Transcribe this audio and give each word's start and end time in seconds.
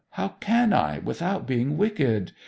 How 0.09 0.29
can 0.39 0.73
I 0.73 0.97
without 0.97 1.45
being 1.45 1.77
wicked? 1.77 2.31